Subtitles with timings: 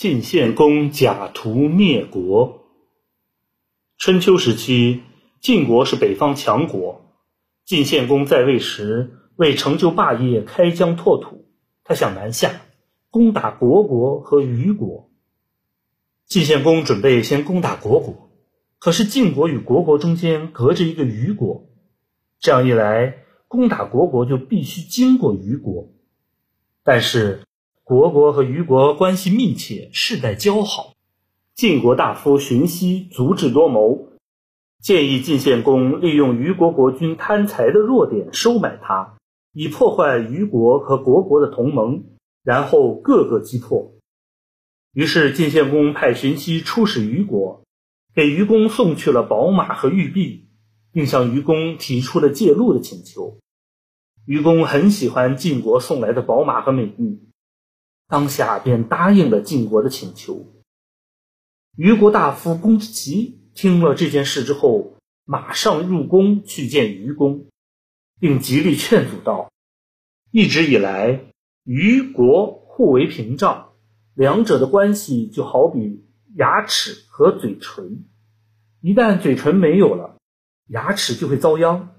[0.00, 2.64] 晋献公假途灭国。
[3.98, 5.02] 春秋时期，
[5.42, 7.02] 晋国是北方强国。
[7.66, 11.44] 晋献公在位时，为成就霸业，开疆拓土，
[11.84, 12.62] 他想南下
[13.10, 15.10] 攻打虢国和虞国。
[16.24, 18.30] 晋献公准备先攻打虢国，
[18.78, 21.68] 可是晋国与虢国中间隔着一个虞国，
[22.38, 25.92] 这样一来，攻打虢国就必须经过虞国。
[26.82, 27.42] 但是，
[27.90, 30.94] 虢国和虞国关系密切，世代交好。
[31.56, 34.10] 晋国大夫荀息足智多谋，
[34.80, 39.16] 建议晋献公利用虞国国君贪财的弱点收买他，
[39.52, 42.04] 以破坏虞国和虢国的同盟，
[42.44, 43.90] 然后各个击破。
[44.92, 47.64] 于是晋献公派荀息出使虞国，
[48.14, 50.46] 给虞公送去了宝马和玉璧，
[50.92, 53.38] 并向虞公提出了借路的请求。
[54.26, 57.18] 虞公很喜欢晋国送来的宝马和美玉。
[58.10, 60.52] 当下便答应了晋国的请求。
[61.76, 67.46] 虞国大夫公之奇听了这件事之后，马上入宫去见虞公，
[68.18, 69.52] 并极力劝阻道
[70.32, 71.20] ：“一直以来，
[71.62, 73.74] 虞国互为屏障，
[74.14, 78.04] 两者的关系就好比牙齿和嘴唇，
[78.80, 80.18] 一旦嘴唇没有了，
[80.66, 81.94] 牙齿就会遭殃，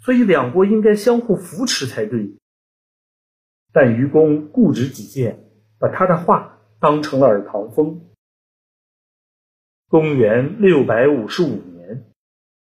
[0.00, 2.36] 所以两国应该相互扶持才对。”
[3.72, 5.51] 但虞公固执己见。
[5.82, 8.02] 把他的话当成了耳旁风。
[9.88, 12.08] 公元六百五十五年，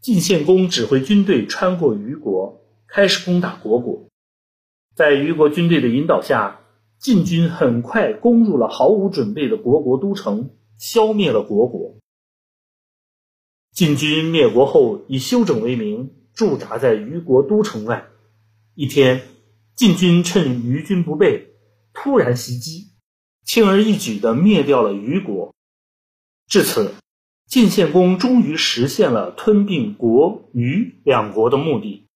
[0.00, 4.08] 晋献公指挥军队穿过虞国，开始攻打虢国。
[4.96, 6.60] 在虞国军队的引导下，
[6.98, 11.98] 晋军很快攻入了毫无准备的虢国都城，消灭了虢国。
[13.72, 18.06] 晋军灭国后，以休整为名，驻扎在虞国都城外。
[18.74, 19.20] 一天，
[19.76, 21.48] 晋军趁虞军不备，
[21.92, 22.91] 突然袭击。
[23.44, 25.54] 轻而易举地灭掉了虞国，
[26.46, 26.94] 至此，
[27.46, 32.06] 晋献公终于实现了吞并国虞两国的目的。